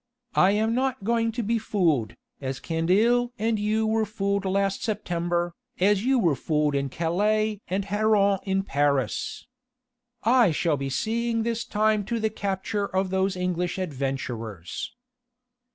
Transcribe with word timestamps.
I 0.33 0.53
am 0.53 0.73
not 0.73 1.03
going 1.03 1.31
to 1.33 1.43
be 1.43 1.59
fooled, 1.59 2.15
as 2.41 2.59
Candeille 2.59 3.31
and 3.37 3.59
you 3.59 3.85
were 3.85 4.07
fooled 4.07 4.45
last 4.45 4.81
September, 4.83 5.53
as 5.79 6.03
you 6.03 6.17
were 6.17 6.35
fooled 6.35 6.73
in 6.73 6.89
Calais 6.89 7.61
and 7.67 7.85
Héron 7.85 8.39
in 8.41 8.63
Paris. 8.63 9.45
I 10.23 10.49
shall 10.49 10.75
be 10.75 10.89
seeing 10.89 11.43
this 11.43 11.63
time 11.63 12.03
to 12.05 12.19
the 12.19 12.31
capture 12.31 12.87
of 12.87 13.11
those 13.11 13.35
English 13.35 13.77
adventurers." 13.77 14.91